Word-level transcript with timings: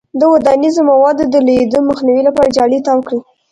د 0.19 0.21
ودانیزو 0.33 0.81
موادو 0.91 1.23
د 1.33 1.35
لویدو 1.47 1.79
مخنیوي 1.89 2.23
لپاره 2.27 2.53
جالۍ 2.55 2.79
تاو 2.85 3.01
کړئ. 3.07 3.19